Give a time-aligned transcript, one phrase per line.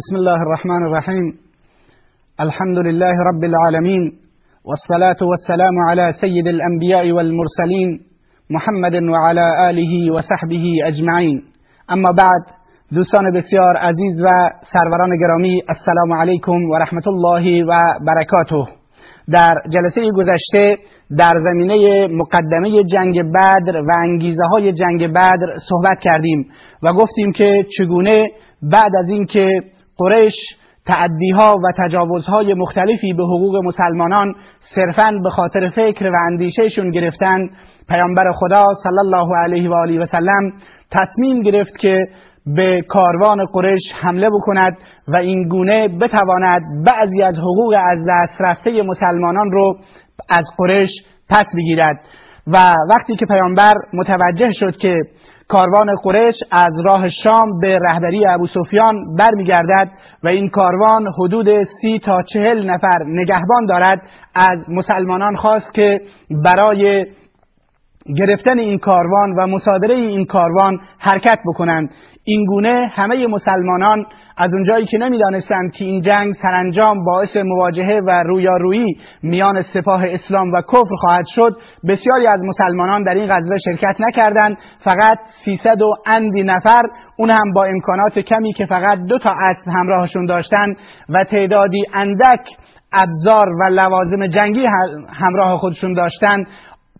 [0.00, 1.26] بسم الله الرحمن الرحيم
[2.40, 4.02] الحمد لله رب العالمين
[4.68, 7.90] والصلاة والسلام على سيد الأنبياء والمرسلين
[8.50, 11.36] محمد وعلى آله وصحبه أجمعين
[11.94, 12.42] اما بعد
[12.92, 14.28] دوستان بسیار عزیز و
[14.72, 17.72] سروران گرامی السلام علیکم و رحمت الله و
[18.06, 18.72] برکاته.
[19.32, 20.76] در جلسه گذشته
[21.18, 26.46] در زمینه مقدمه جنگ بدر و انگیزه های جنگ بدر صحبت کردیم
[26.82, 28.24] و گفتیم که چگونه
[28.62, 29.48] بعد از اینکه
[29.96, 30.34] قریش
[30.86, 37.38] تعدیها و تجاوزهای مختلفی به حقوق مسلمانان صرفا به خاطر فکر و اندیشهشون گرفتن
[37.88, 40.52] پیامبر خدا صلی الله علیه و آله و سلم
[40.90, 42.06] تصمیم گرفت که
[42.46, 44.76] به کاروان قریش حمله بکند
[45.08, 49.78] و این گونه بتواند بعضی از حقوق از دست رفته مسلمانان رو
[50.28, 50.90] از قریش
[51.28, 51.96] پس بگیرد.
[52.46, 54.94] و وقتی که پیامبر متوجه شد که
[55.48, 59.90] کاروان قریش از راه شام به رهبری ابو سفیان برمیگردد
[60.22, 64.02] و این کاروان حدود سی تا چهل نفر نگهبان دارد.
[64.34, 67.06] از مسلمانان خواست که برای
[68.16, 71.90] گرفتن این کاروان و مصادره این کاروان حرکت بکنند.
[72.28, 78.22] این گونه همه مسلمانان از اونجایی که نمی‌دانستند که این جنگ سرانجام باعث مواجهه و
[78.26, 81.56] رویارویی میان سپاه اسلام و کفر خواهد شد
[81.88, 84.56] بسیاری از مسلمانان در این غزوه شرکت نکردند.
[84.84, 86.82] فقط 300 و اندی نفر
[87.16, 90.76] اون هم با امکانات کمی که فقط دو تا اسب همراهشون داشتند
[91.08, 92.40] و تعدادی اندک
[92.92, 94.66] ابزار و لوازم جنگی
[95.12, 96.46] همراه خودشون داشتند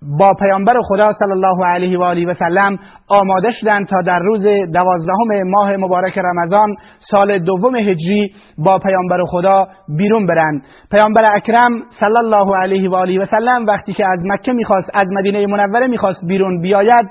[0.03, 4.47] با پیامبر خدا صلی الله علیه و آله و سلم آماده شدند تا در روز
[4.75, 10.63] دوازدهم ماه مبارک رمضان سال دوم هجری با پیامبر خدا بیرون برند.
[10.91, 15.07] پیامبر اکرم صلی الله علیه و آله و سلم وقتی که از مکه می‌خواست از
[15.13, 17.07] مدینه منوره می‌خواست بیرون بیاید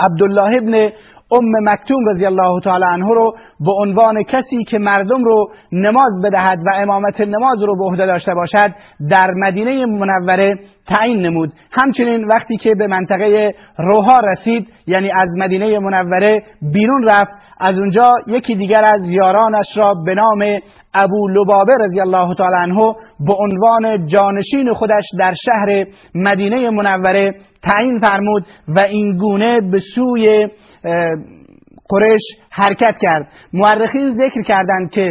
[0.00, 0.90] عبدالله ابن
[1.32, 6.58] ام مکتوم رضی الله تعالی عنه رو به عنوان کسی که مردم رو نماز بدهد
[6.58, 8.74] و امامت نماز رو به عهده داشته باشد
[9.10, 10.54] در مدینه منوره
[10.86, 11.52] تعیین نمود.
[11.70, 18.12] همچنین وقتی که به منطقه روها رسید یعنی از مدینه منوره بیرون رفت از اونجا
[18.26, 20.60] یکی دیگر از یارانش را به نام
[20.94, 25.84] ابو لبابه رضی الله تعالی عنه به عنوان جانشین خودش در شهر
[26.14, 27.30] مدینه منوره
[27.62, 30.48] تعیین فرمود و این گونه به سوی
[31.88, 33.28] قریش حرکت کرد.
[33.52, 35.08] مورخین ذکر کردند که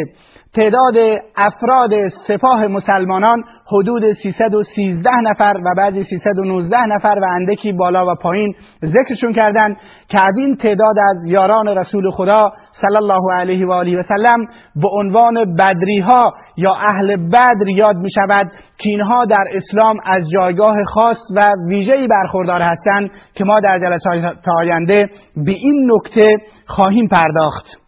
[0.58, 8.16] تعداد افراد سپاه مسلمانان حدود 313 نفر و بعضی 319 نفر و اندکی بالا و
[8.22, 14.00] پایین ذکرشون کردند که این تعداد از یاران رسول خدا صلی الله علیه و آله
[14.00, 14.46] و سلم
[14.76, 20.24] به عنوان بدری ها یا اهل بدر یاد می شود که اینها در اسلام از
[20.34, 26.36] جایگاه خاص و ویژه‌ای برخوردار هستند که ما در جلسات آینده به این نکته
[26.66, 27.87] خواهیم پرداخت.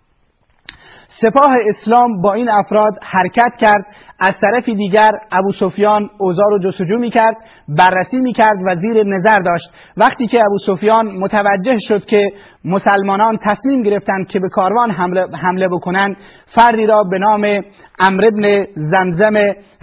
[1.21, 3.85] سپاه اسلام با این افراد حرکت کرد
[4.19, 7.35] از طرف دیگر ابو سفیان اوزار و جستجو می کرد
[7.67, 9.69] بررسی می کرد و زیر نظر داشت.
[9.97, 12.31] وقتی که ابو سفیان متوجه شد که
[12.65, 17.63] مسلمانان تصمیم گرفتند که به کاروان حمله, حمله بکنند فردی را به نام
[17.99, 19.33] امر ابن زمزم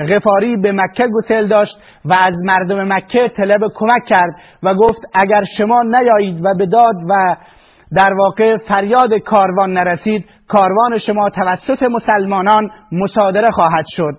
[0.09, 5.43] غفاری به مکه گسل داشت و از مردم مکه طلب کمک کرد و گفت اگر
[5.59, 7.37] شما نیایید و به داد و
[7.95, 14.19] در واقع فریاد کاروان نرسید کاروان شما توسط مسلمانان مصادره خواهد شد.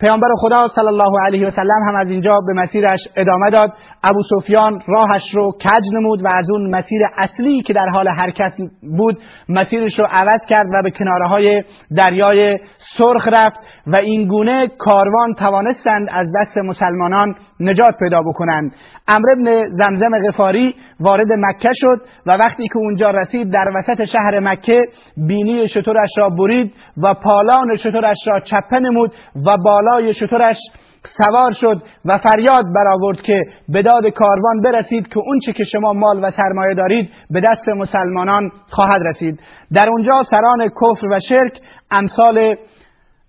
[0.00, 3.72] پیامبر خدا صلی الله علیه و سلم هم از اینجا به مسیرش ادامه داد.
[4.04, 8.52] ابو سفیان راهش رو کج نمود و از اون مسیر اصلی که در حال حرکت
[8.98, 9.18] بود
[9.48, 11.62] مسیرش رو عوض کرد و به کناره های
[11.96, 18.72] دریای سرخ رفت و این گونه کاروان توانستند از دست مسلمانان نجات پیدا بکنند.
[19.08, 24.40] امر ابن زمزم غفاری وارد مکه شد و وقتی که اونجا رسید در وسط شهر
[24.40, 24.76] مکه
[25.16, 29.12] بینی شطورش را برید و پالان شطورش را چپه نمود
[29.46, 30.56] و بالای شطورش
[31.04, 36.24] سوار شد و فریاد برآورد که به داد کاروان برسید که اونچه که شما مال
[36.24, 39.40] و سرمایه دارید به دست مسلمانان خواهد رسید.
[39.72, 41.60] در اونجا سران کفر و شرک
[41.90, 42.56] امثال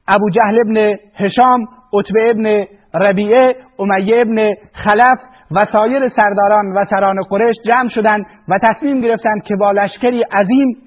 [0.08, 5.18] ابو جهل ابن هشام عتبه ابن ربیعه امیه ابن خلف
[5.52, 10.78] و سایر سرداران و سران قریش جمع شدند و تصمیم گرفتند که با لشکری عظیم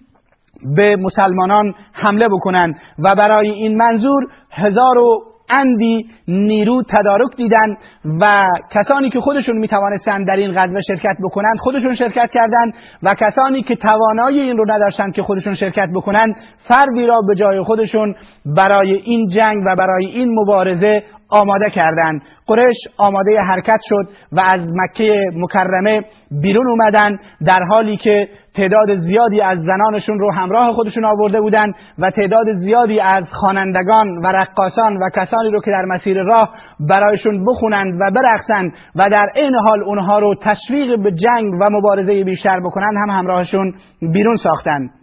[0.76, 7.76] به مسلمانان حمله بکنند و برای این منظور هزار و اندی نیرو تدارک دیدن
[8.20, 13.14] و کسانی که خودشون می توانستند در این غزوه شرکت بکنند خودشون شرکت کردند و
[13.14, 16.34] کسانی که توانایی این رو نداشتند که خودشون شرکت بکنند
[16.68, 18.14] فردی را به جای خودشون
[18.46, 22.22] برای این جنگ و برای این مبارزه آماده کردند.
[22.46, 29.40] قریش آماده حرکت شد و از مکه مکرمه بیرون اومدن در حالی که تعداد زیادی
[29.40, 35.08] از زنانشون رو همراه خودشون آورده بودند و تعداد زیادی از خوانندگان و رقاسان و
[35.16, 40.18] کسانی رو که در مسیر راه برایشون بخونند و برقصند و در این حال اونها
[40.18, 44.99] رو تشویق به جنگ و مبارزه بیشتر بکنند هم همراهشون بیرون ساختند.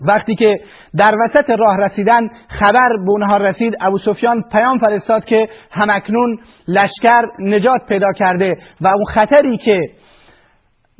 [0.00, 0.60] وقتی که
[0.96, 6.38] در وسط راه رسیدن خبر به اونها رسید ابو سفیان پیام فرستاد که همکنون
[6.68, 9.78] لشکر نجات پیدا کرده و اون خطری که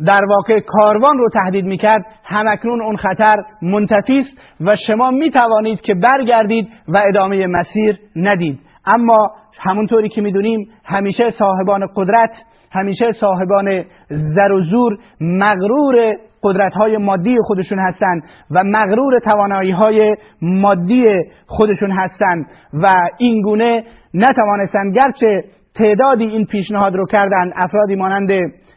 [0.06, 5.94] در واقع کاروان رو تهدید می‌کرد همکنون اون خطر منتفی است و شما می‌توانید که
[5.94, 8.60] برگردید و ادامه مسیر ندید.
[8.86, 9.30] اما
[9.60, 12.30] همونطوری که می‌دونیم همیشه صاحبان قدرت
[12.72, 20.16] همیشه صاحبان زر و زور مغرور قدرت های مادی خودشون هستند و مغرور توانایی های
[20.42, 21.04] مادی
[21.46, 25.44] خودشون هستند و این گونه نتوانستند گرچه
[25.74, 28.30] تعدادی این پیشنهاد رو کردند افرادی مانند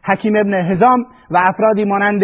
[0.06, 2.24] حکیم ابن هزام و افرادی مانند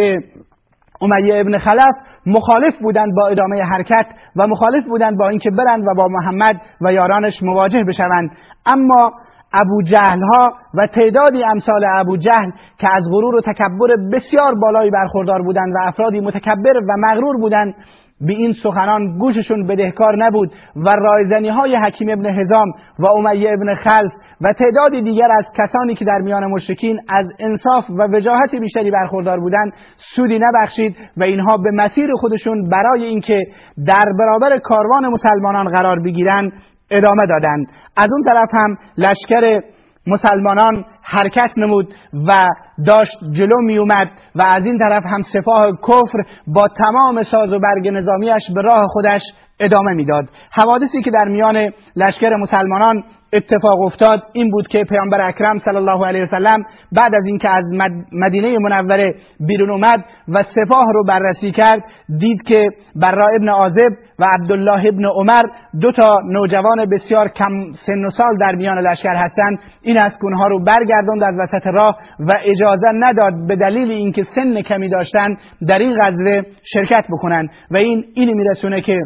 [1.02, 4.06] امیه ابن خلف مخالف بودند با ادامه حرکت
[4.36, 8.32] و مخالف بودند با اینکه برند و با محمد و یارانش مواجه بشوند.
[8.66, 9.12] اما
[9.54, 14.92] ابو جهل ها و تعدادی امثال ابو جهل که از غرور و تکبر بسیار بالایی
[14.92, 17.76] برخوردار بودند و افرادی متکبر و مغرور بودند
[18.22, 23.76] به این سخنان گوششون بدهکار نبود و رایزنی های حکیم ابن هزام و امیه ابن
[23.76, 24.12] خلف
[24.42, 29.40] و تعدادی دیگر از کسانی که در میان مشرکین از انصاف و وجاهت بیشتری برخوردار
[29.40, 29.74] بودند
[30.16, 33.40] سودی نبخشید و اینها به مسیر خودشون برای اینکه
[33.88, 36.52] در برابر کاروان مسلمانان قرار بگیرند
[36.98, 37.68] ادامه دادند
[37.98, 39.62] از اون طرف هم لشکر
[40.08, 41.94] مسلمانان حرکت نمود
[42.28, 42.48] و
[42.86, 47.60] داشت جلو می اومد و از این طرف هم سپاه کفر با تمام ساز و
[47.60, 49.22] برگ نظامیش به راه خودش
[49.60, 50.30] ادامه می‌داد.
[50.52, 53.04] حوادثی که در میان لشکر مسلمانان
[53.34, 57.64] اتفاق افتاد این بود که پیامبر اکرم صلی الله علیه وسلم بعد از اینکه از
[58.12, 61.84] مدینه منوره بیرون اومد و سپاه رو بررسی کرد
[62.20, 63.90] دید که برا ابن عازب
[64.24, 65.44] و عبدالله ابن عمر
[65.82, 69.60] دو تا نوجوان بسیار کم سن و سال در میان لشکر هستند.
[69.82, 74.62] این از اونها رو برگرداند از وسط راه و اجازه نداد به دلیل اینکه سن
[74.62, 75.36] کمی داشتن
[75.68, 76.42] در این غزوه
[76.74, 79.00] شرکت بکنند و این اینی میرسونه که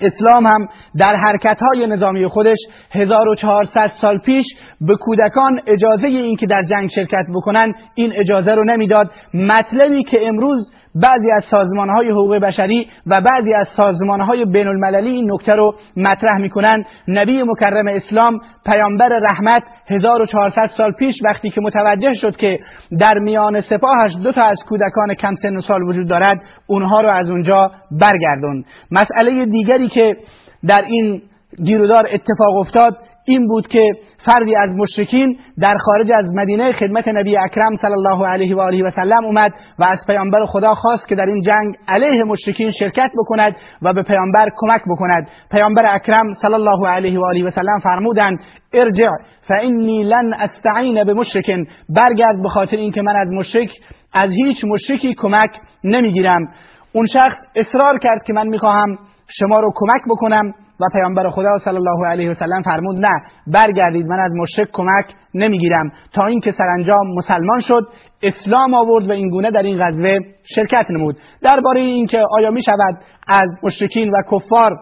[0.00, 0.68] اسلام هم
[0.98, 2.58] در حرکت های نظامی خودش
[2.90, 4.44] 1400 سال پیش
[4.80, 9.10] به کودکان اجازه این که در جنگ شرکت بکنن این اجازه رو نمی‌داد.
[9.34, 14.68] مطلبی که امروز بعضی از سازمان های حقوق بشری و بعضی از سازمان های بین
[14.68, 16.84] المللی این نکته رو مطرح می‌کنن.
[17.08, 22.58] نبی مکرم اسلام پیامبر رحمت 1400 سال پیش وقتی که متوجه شد که
[22.98, 27.08] در میان سپاهش دو تا از کودکان کم سن و سال وجود دارد اونها رو
[27.08, 30.16] از اونجا برگردون مسئله دیگری که
[30.66, 31.22] در این
[31.64, 33.88] گیرودار اتفاق افتاد این بود که
[34.26, 38.82] فردی از مشرکین در خارج از مدینه خدمت نبی اکرم صلی الله علیه و آله
[38.84, 43.10] و سلم اومد و از پیامبر خدا خواست که در این جنگ علیه مشرکین شرکت
[43.18, 45.28] بکند و به پیامبر کمک بکند.
[45.50, 48.38] پیامبر اکرم صلی الله علیه و آله و سلم فرمودند
[48.72, 49.08] ارجع
[49.48, 53.70] فانی لن استعین به مشرکن برگرد به خاطر اینکه من از مشرک
[54.12, 55.50] از هیچ مشرکی کمک
[55.84, 56.48] نمی‌گیرم.
[56.92, 58.98] اون شخص اصرار کرد که من می‌خواهم
[59.28, 60.54] شما رو کمک بکنم.
[60.80, 65.14] و پیامبر خدا صلی الله علیه و سلم فرمود نه برگردید من از مشرک کمک
[65.34, 65.92] نمی‌گیرم.
[66.12, 67.88] تا اینکه سرانجام مسلمان شد
[68.22, 70.18] اسلام آورد و این گونه در این غزوه
[70.54, 71.16] شرکت نمود.
[71.42, 72.98] درباره اینکه آیا می شود
[73.28, 74.78] از مشرکین و کفار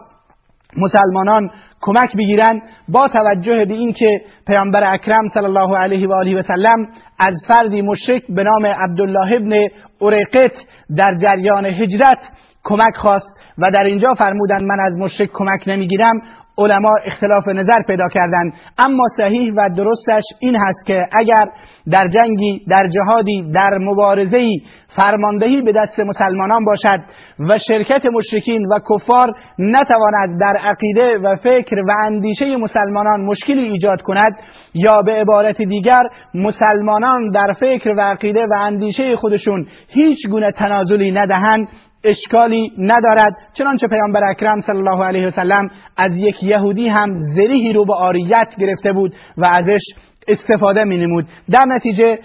[0.77, 1.49] مسلمانان
[1.81, 6.87] کمک بگیرند با توجه به اینکه پیامبر اکرم صلی الله علیه و آله و سلم
[7.19, 9.67] از فردی مشرک به نام عبدالله ابن
[10.01, 10.53] اریقت
[10.97, 12.17] در جریان هجرت
[12.63, 16.21] کمک خواست و در اینجا فرمودند من از مشرک کمک نمی‌گیرم
[16.57, 18.53] علما اختلاف نظر پیدا کردند.
[18.77, 21.45] اما صحیح و درستش این هست که اگر
[21.91, 24.61] در جنگی در جهادی در مبارزه‌ای
[24.95, 26.99] فرماندهی به دست مسلمانان باشد
[27.39, 34.01] و شرکت مشرکین و کفار نتواند در عقیده و فکر و اندیشه مسلمانان مشکلی ایجاد
[34.01, 34.31] کند
[34.73, 41.11] یا به عبارت دیگر مسلمانان در فکر و عقیده و اندیشه خودشون هیچ گونه تنازلی
[41.11, 41.67] ندهند
[42.03, 43.35] اشکالی ندارد.
[43.53, 48.55] چنانچه پیامبر اکرم صلی الله علیه وسلم از یک یهودی هم زریحی رو به آریت
[48.59, 49.81] گرفته بود و ازش
[50.27, 52.19] استفاده می نمود در نتیجه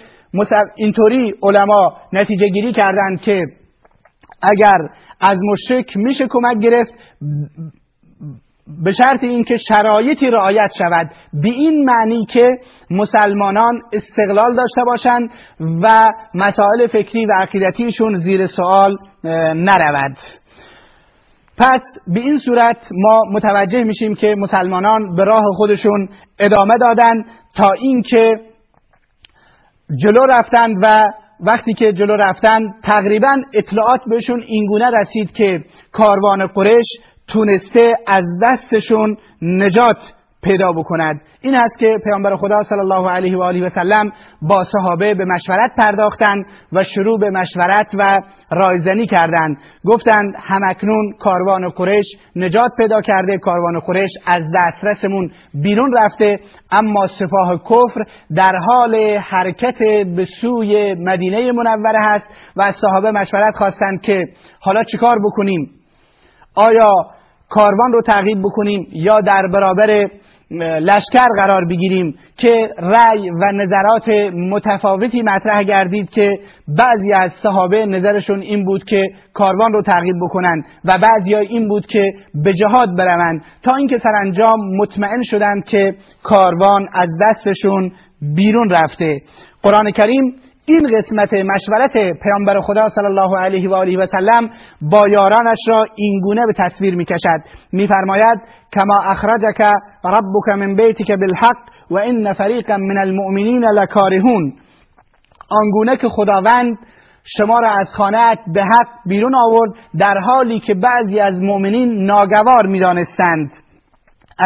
[0.75, 3.41] اینطوری علما نتیجه گیری کردند که
[4.41, 4.77] اگر
[5.21, 6.93] از مشرک میشه کمک گرفت
[8.83, 12.47] به شرط اینکه شرایطی رعایت شود به این معنی که
[12.89, 18.97] مسلمانان استقلال داشته باشند و مسائل فکری و عقیدتیشون زیر سوال
[19.55, 20.17] نرود.
[21.57, 26.09] پس به این صورت ما متوجه میشیم که مسلمانان به راه خودشون
[26.39, 27.13] ادامه دادن
[27.55, 28.48] تا اینکه
[29.95, 31.05] جلو رفتند و
[31.39, 36.87] وقتی که جلو رفتن تقریبا اطلاعات بهشون اینگونه رسید که کاروان قریش
[37.27, 39.97] تونسته از دستشون نجات
[40.43, 41.21] پیدا بکند.
[41.41, 45.25] این است که پیامبر خدا صلی الله علیه و آله و سلم با صحابه به
[45.25, 48.19] مشورت پرداختند و شروع به مشورت و
[48.51, 49.57] رایزنی کردند.
[49.85, 56.39] گفتند همکنون کاروان قریش نجات پیدا کرده کاروان قریش از دسترسمون بیرون رفته
[56.71, 58.03] اما سپاه کفر
[58.35, 59.77] در حال حرکت
[60.15, 64.23] به سوی مدینه منوره هست و صحابه مشورت خواستند که
[64.59, 65.71] حالا چیکار بکنیم؟
[66.55, 66.93] آیا
[67.49, 70.09] کاروان رو تعقیب بکنیم یا در برابر
[70.51, 78.41] لشکر قرار بگیریم که رأی و نظرات متفاوتی مطرح گردید که بعضی از صحابه نظرشون
[78.41, 79.03] این بود که
[79.33, 82.13] کاروان رو تعقیب بکنن و بعضی این بود که
[82.43, 83.41] به جهاد بروند.
[83.63, 87.91] تا اینکه سرانجام مطمئن شدند که کاروان از دستشون
[88.35, 89.21] بیرون رفته.
[89.63, 94.49] قرآن کریم این قسمت مشورت پیامبر خدا صلی الله علیه و آله و سلم
[94.81, 97.41] با یارانش را اینگونه به تصویر می‌کشد.
[97.71, 98.37] میفرماید
[98.73, 99.73] کما اخرجک
[100.05, 101.57] ربک من بیتک بالحق
[101.91, 104.53] و ان فریقا من المؤمنین لکارهون.
[105.49, 106.77] آنگونه که خداوند
[107.37, 112.67] شما را از خانه به حق بیرون آورد در حالی که بعضی از مؤمنین ناگوار
[112.67, 113.51] می‌دانستند.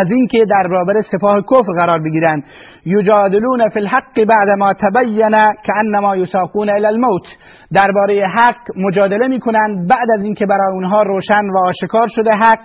[0.02, 2.44] از اینکه در برابر سپاه کفر قرار بگیرند.
[2.86, 5.32] یجادلون فی الحق بعد ما تبین
[5.74, 7.24] کانما یساقون الی الموت.
[7.74, 9.90] درباره حق مجادله می‌کنند.
[9.90, 12.60] بعد از اینکه برای اونها روشن و آشکار شده حق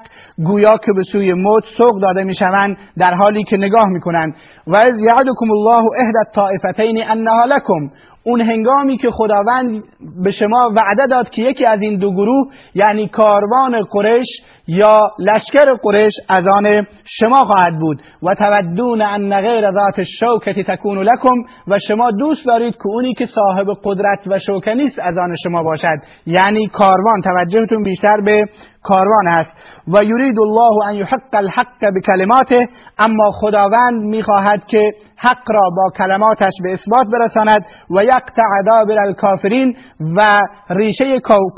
[0.45, 4.35] گویا که به سوی موت سوق داده می‌شوند در حالی که نگاه می‌کنند.
[4.67, 7.91] و از یعدکم الله احد الطائفتین انها لکم.
[8.29, 9.85] اون هنگامی که خداوند
[10.25, 14.27] به شما وعده داد که یکی از این دو گروه یعنی کاروان قریش
[14.67, 18.03] یا لشکر قریش از آن شما خواهد بود.
[18.23, 21.37] و تودون ان غیر ذات الشوکت تکون لکم
[21.69, 25.63] و شما دوست دارید که اونی که صاحب قدرت و شوکه نیست از آن شما
[25.63, 25.99] باشد.
[26.27, 28.45] یعنی کاروان توجهتون بیشتر به
[28.83, 29.53] کاروان است.
[29.89, 32.69] و یرید الله ان یحق الحق بکلماته
[32.99, 39.77] اما خداوند می‌خواهد که حق را با کلماتش به اثبات برساند و یقطع دابر الکافرین
[40.17, 40.39] و
[40.71, 41.05] ریشه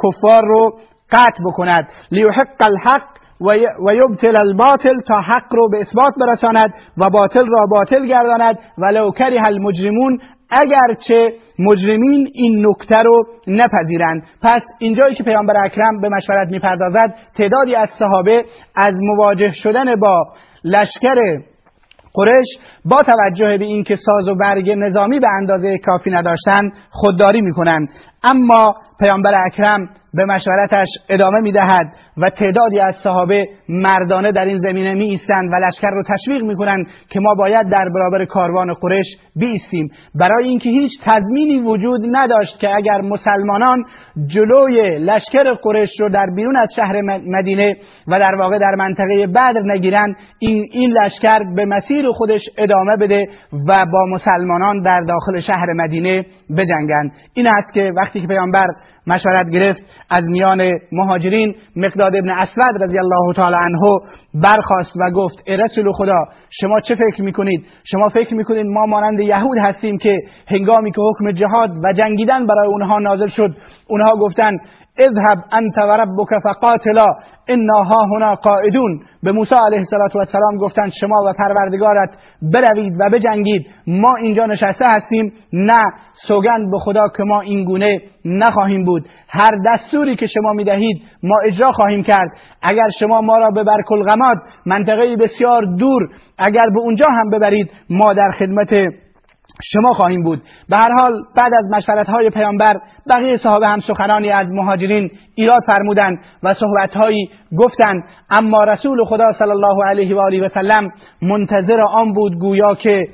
[0.03, 0.79] کفار رو
[1.13, 1.89] قطع بکند.
[2.11, 3.03] لیحق الحق
[3.87, 8.59] و یبتل الباطل تا حق رو به اثبات برساند و باطل را باطل گرداند.
[8.79, 10.19] ولو کره المجرمون
[10.51, 14.23] اگرچه مجرمین این نکته رو نپذیرند.
[14.43, 18.45] پس اینجایی که پیامبر اکرم به مشورت می‌پردازد تعدادی از صحابه
[18.77, 20.25] از مواجه شدن با
[20.65, 21.41] لشکر
[22.15, 22.47] قرش
[22.85, 27.89] با توجه به اینکه ساز و برگ نظامی به اندازه کافی نداشتند خودداری می‌کنند.
[28.23, 31.87] اما پیامبر اکرم به مشورتش ادامه می‌دهد
[32.17, 36.87] و تعدادی از صحابه مردانه در این زمینه می ایستند و لشکر رو تشویق می‌کنند
[37.09, 39.89] که ما باید در برابر کاروان قریش بیستیم.
[40.15, 43.85] برای اینکه هیچ تضمینی وجود نداشت که اگر مسلمانان
[44.27, 47.77] جلوی لشکر قریش رو در بیرون از شهر مدینه
[48.09, 53.27] و در واقع در منطقه بدر نگیرند این این لشکر به مسیر خودش ادامه بده
[53.69, 56.27] و با مسلمانان در داخل شهر مدینه
[56.59, 57.13] بجنگند.
[57.35, 58.67] این است که وقتی که پیامبر
[59.11, 63.99] مشورت گرفت از میان مهاجرین مقداد ابن اسود رضی الله تعالی عنه
[64.35, 69.21] برخواست و گفت ای رسول خدا شما چه فکر می‌کنید؟ شما فکر می‌کنید ما مانند
[69.21, 73.57] یهود هستیم که هنگامی که حکم جهاد و جنگیدن برای اونها نازل شد
[73.89, 74.61] اونها گفتند
[75.01, 77.07] اذهب انت و ربک فقاتلا
[77.49, 82.11] انا ها هنا قائدون به موسی علیه السلام گفتند شما و پروردگارت
[82.43, 83.67] بروید و بجنگید.
[83.87, 85.33] ما اینجا نشسته هستیم.
[85.53, 89.09] نه سوگند به خدا که ما این گونه نخواهیم بود.
[89.29, 92.31] هر دستوری که شما می‌دهید ما اجرا خواهیم کرد.
[92.63, 98.13] اگر شما ما را به برکلغماد منطقه بسیار دور اگر به اونجا هم ببرید ما
[98.13, 98.85] در خدمت
[99.63, 100.43] شما خواهیم بود.
[100.69, 102.75] به هر حال بعد از مشورت های پیامبر
[103.11, 108.05] بقیه صحابه هم سخنانی از مهاجرین ایراد فرمودند و صحبت هایی گفتند.
[108.31, 110.93] اما رسول خدا صلی الله علیه و آله و سلم
[111.23, 113.09] منتظر آن بود گویا که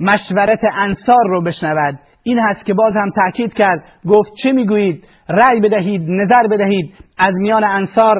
[0.00, 1.98] مشورت انصار رو بشنود.
[2.22, 6.94] این هست که باز هم تاکید کرد گفت چه می‌گویید؟ رأی بدهید نظر بدهید.
[7.18, 8.16] از میان انصار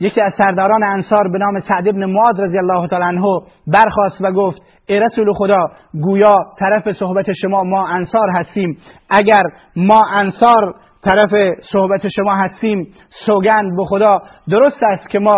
[0.00, 3.22] یکی از سرداران انصار به نام سعد ابن معاذ رضی الله تعالی عنه
[3.66, 5.70] برخواست و گفت ای رسول خدا
[6.02, 8.78] گویا طرف صحبت شما ما انصار هستیم.
[9.10, 9.42] اگر
[9.76, 10.74] ما انصار
[11.04, 14.22] طرف صحبت شما هستیم سوگند به خدا.
[14.48, 15.36] درست است که ما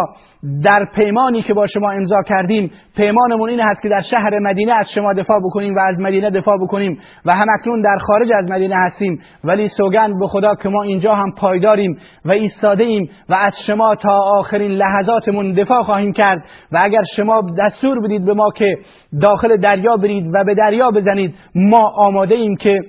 [0.62, 4.92] در پیمانی که با شما امضا کردیم پیمانمون این هست که در شهر مدینه از
[4.92, 9.20] شما دفاع بکنیم و از مدینه دفاع بکنیم و همکنون در خارج از مدینه هستیم.
[9.44, 13.94] ولی سوگند به خدا که ما اینجا هم پایداریم و ایستاده ایم و از شما
[13.94, 16.44] تا آخرین لحظاتمون دفاع خواهیم کرد.
[16.72, 18.78] و اگر شما دستور بدید به ما که
[19.22, 22.80] داخل دریا برید و به دریا بزنید ما آماده ایم که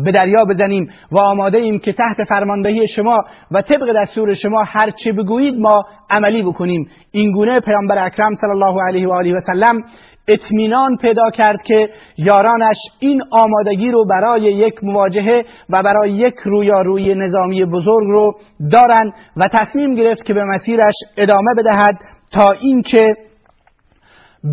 [0.00, 3.18] به دریا بزنیم و آماده ایم که تحت فرماندهی شما
[3.50, 6.88] و طبق دستور شما هر چه بگویید ما عملی بکنیم.
[7.10, 9.82] این گونه پیامبر اکرم صلی الله علیه و آله و سلم
[10.28, 17.14] اطمینان پیدا کرد که یارانش این آمادگی رو برای یک مواجهه و برای یک رویارویی
[17.14, 18.32] نظامی بزرگ رو
[18.72, 21.94] دارند و تصمیم گرفت که به مسیرش ادامه بدهد
[22.32, 23.14] تا اینکه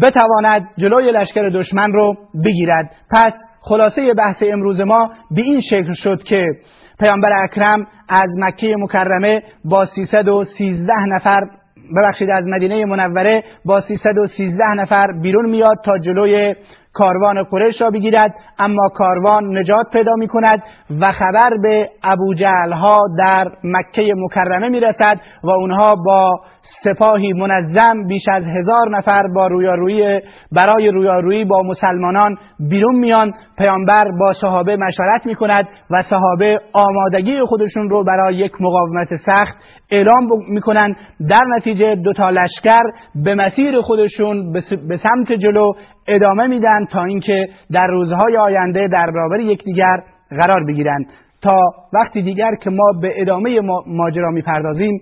[0.02, 2.92] بتواند جلوی لشکر دشمن رو بگیرد.
[3.12, 6.46] پس خلاصه بحث امروز ما به این شکل شد که
[7.00, 11.41] پیامبر اکرم از مکه مکرمه با 313 نفر
[11.98, 16.56] ببخشید از مدینه منوره با 313 نفر بیرون میاد تا جلوی
[16.94, 18.36] کاروان قریش را بگیرد.
[18.60, 20.63] اما کاروان نجات پیدا می کند
[21.00, 22.34] و خبر به ابو
[22.75, 29.22] ها در مکه مکرمه می رسد و اونها با سپاهی منظم بیش از هزار نفر
[29.36, 32.36] با رویارویی برای رویارویی با مسلمانان
[32.70, 33.32] بیرون میان.
[33.58, 39.53] پیامبر با صحابه مشورت می کند و صحابه آمادگی خودشون رو برای یک مقاومت سخت
[39.91, 40.96] اعلام می کنند
[41.30, 42.82] در نتیجه دو تا لشکر
[43.15, 44.51] به مسیر خودشون
[44.88, 45.72] به سمت جلو
[46.08, 51.06] ادامه میدن تا اینکه در روزهای آینده در برابر یکدیگر قرار بگیرند.
[51.41, 51.58] تا
[51.94, 55.01] وقتی دیگر که ما به ادامه ماجرا می‌پردازیم